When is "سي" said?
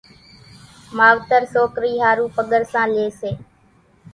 3.19-3.31